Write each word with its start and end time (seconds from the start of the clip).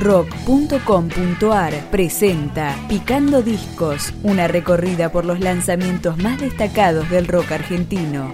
rock.com.ar 0.00 1.90
presenta 1.90 2.74
Picando 2.88 3.42
Discos, 3.42 4.12
una 4.22 4.48
recorrida 4.48 5.12
por 5.12 5.24
los 5.24 5.40
lanzamientos 5.40 6.16
más 6.18 6.40
destacados 6.40 7.08
del 7.10 7.28
rock 7.28 7.52
argentino. 7.52 8.32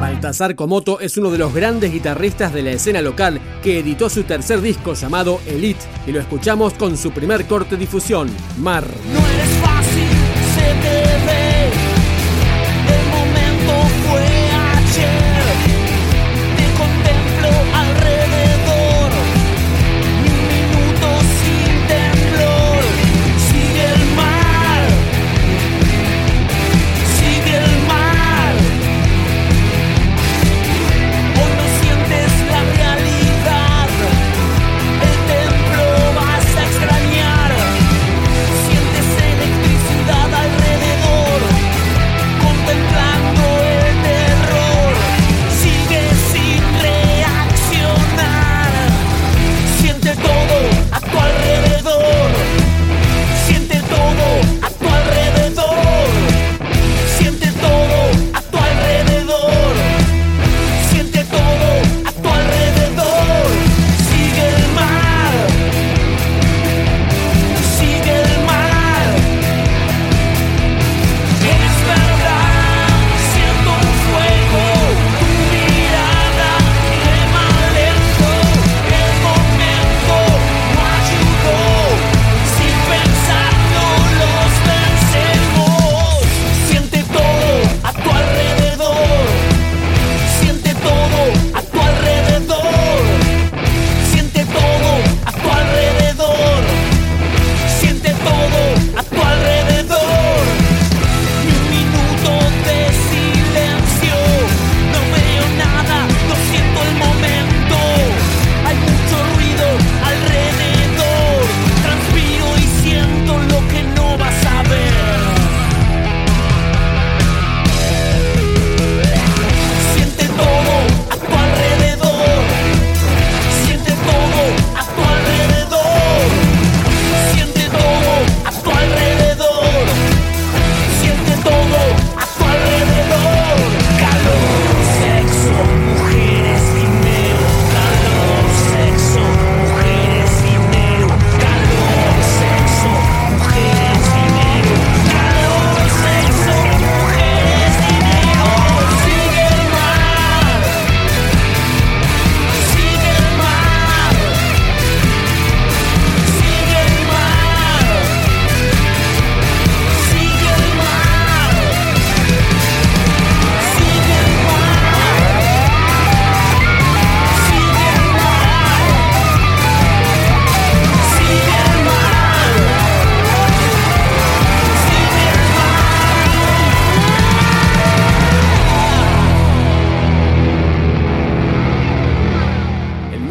Baltasar 0.00 0.54
Comoto 0.54 1.00
es 1.00 1.16
uno 1.18 1.30
de 1.30 1.38
los 1.38 1.52
grandes 1.54 1.92
guitarristas 1.92 2.52
de 2.52 2.62
la 2.62 2.70
escena 2.70 3.02
local 3.02 3.40
que 3.62 3.78
editó 3.78 4.08
su 4.08 4.24
tercer 4.24 4.60
disco 4.60 4.94
llamado 4.94 5.40
Elite 5.46 5.84
y 6.06 6.12
lo 6.12 6.20
escuchamos 6.20 6.74
con 6.74 6.96
su 6.96 7.12
primer 7.12 7.46
corte 7.46 7.76
difusión, 7.76 8.28
Mar. 8.58 8.84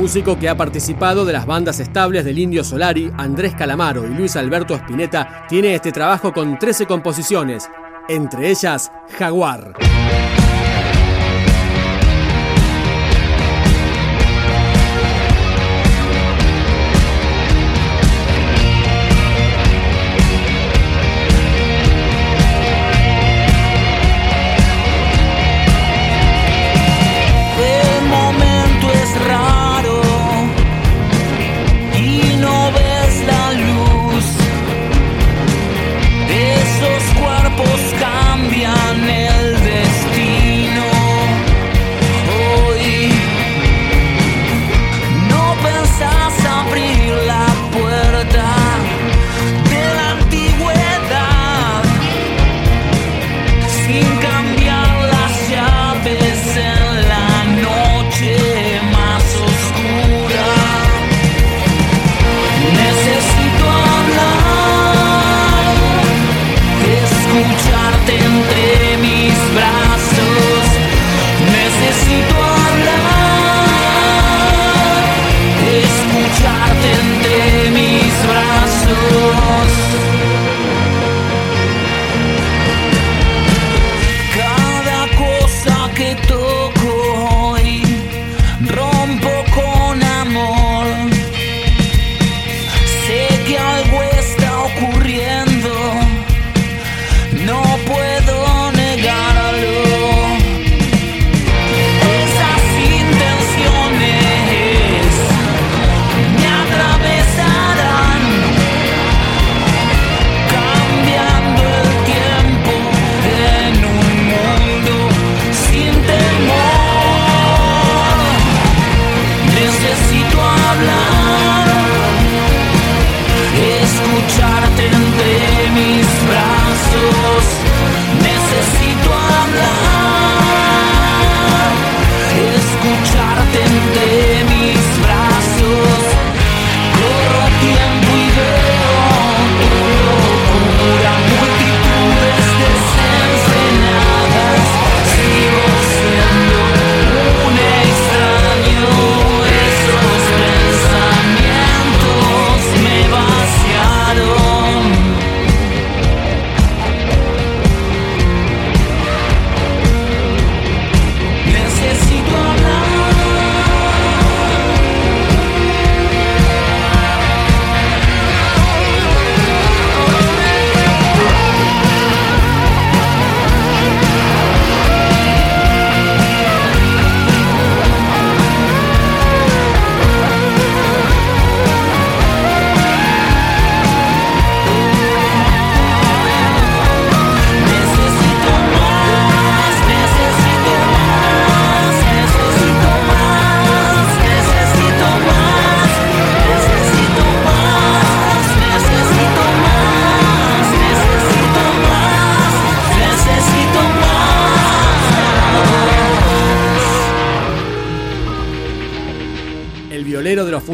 músico 0.01 0.39
que 0.39 0.49
ha 0.49 0.57
participado 0.57 1.25
de 1.25 1.33
las 1.33 1.45
bandas 1.45 1.79
estables 1.79 2.25
del 2.25 2.39
Indio 2.39 2.63
Solari, 2.63 3.11
Andrés 3.17 3.53
Calamaro 3.53 4.03
y 4.03 4.09
Luis 4.09 4.35
Alberto 4.35 4.73
Spinetta, 4.73 5.45
tiene 5.47 5.75
este 5.75 5.91
trabajo 5.91 6.33
con 6.33 6.57
13 6.57 6.87
composiciones, 6.87 7.69
entre 8.09 8.49
ellas 8.49 8.91
Jaguar. 9.19 9.73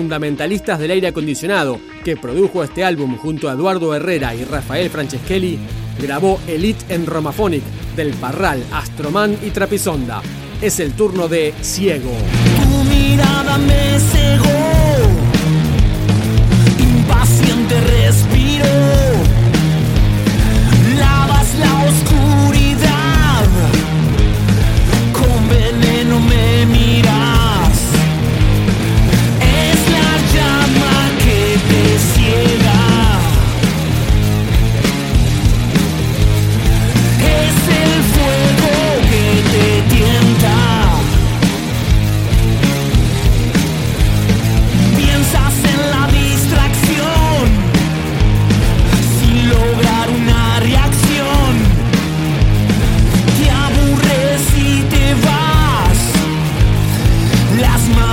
fundamentalistas 0.08 0.80
del 0.80 0.92
aire 0.92 1.08
acondicionado, 1.10 1.82
que 2.06 2.16
produjo 2.16 2.64
este 2.64 2.86
álbum 2.86 3.18
junto 3.18 3.50
a 3.50 3.52
Eduardo 3.52 3.94
Herrera 3.94 4.34
y 4.34 4.46
Rafael 4.46 4.90
Franceschelli, 4.90 5.60
grabó 6.02 6.40
Elite 6.48 6.96
en 6.96 7.06
Romaphonic, 7.06 7.62
Del 7.98 8.14
Parral, 8.14 8.64
Astroman 8.72 9.38
y 9.46 9.50
Trapisonda. 9.50 10.22
Es 10.62 10.80
el 10.80 10.94
turno 10.94 11.28
de 11.28 11.54
Ciego. 11.62 12.14
Tu 12.64 12.84
mirada 12.86 13.58
me 13.58 14.00
cegó, 14.00 14.48
impaciente 16.80 17.82
respiro, 17.82 18.66
lavas 20.98 21.54
la 21.60 21.84
oscuridad. 21.84 22.17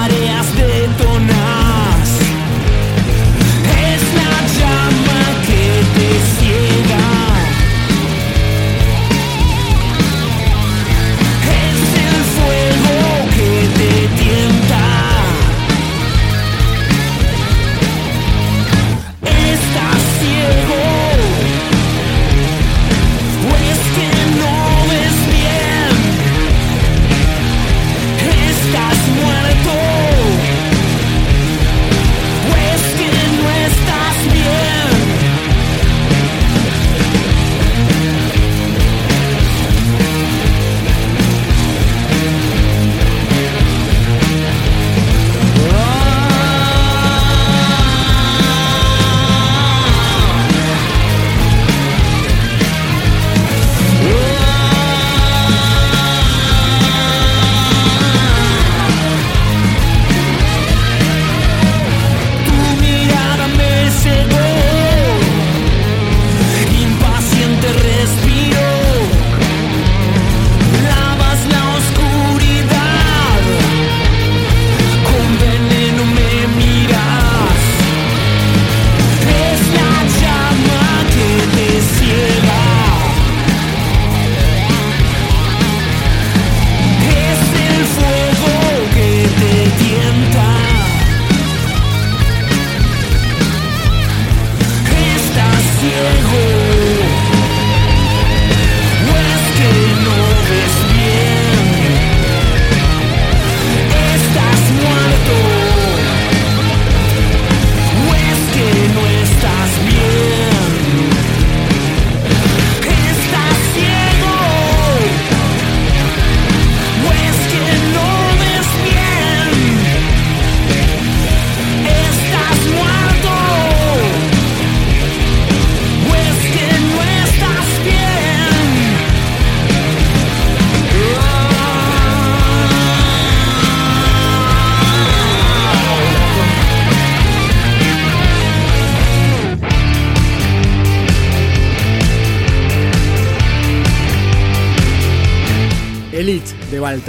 areias 0.03 0.57
de 0.57 0.74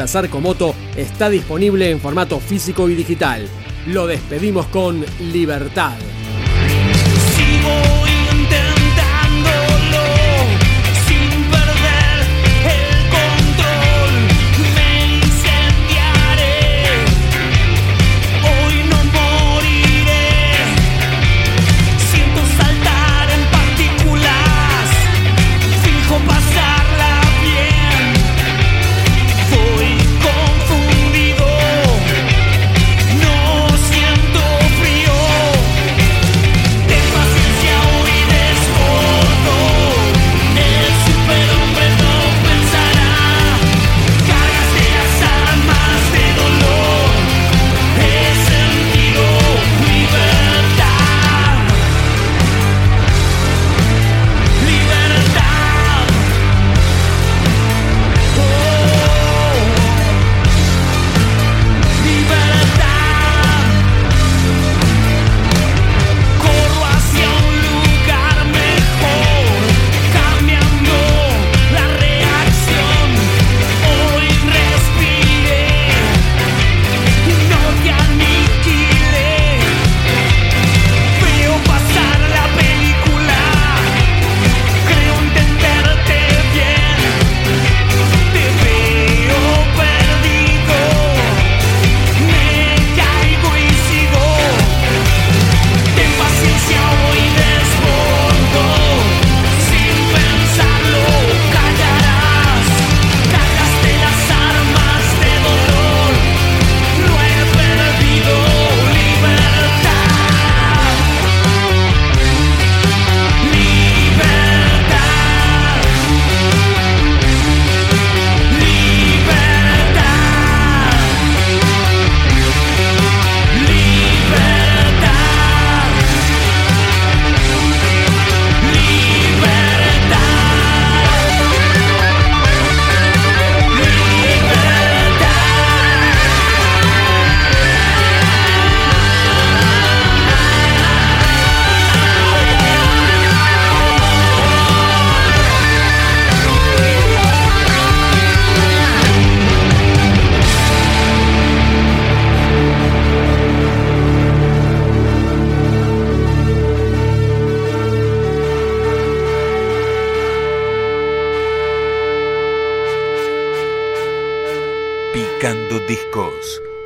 Sarcomoto 0.08 0.74
está 0.96 1.30
disponible 1.30 1.90
en 1.90 2.00
formato 2.00 2.40
físico 2.40 2.90
y 2.90 2.96
digital. 2.96 3.48
Lo 3.88 4.08
despedimos 4.08 4.68
con 4.68 5.06
Libertad. 5.20 5.96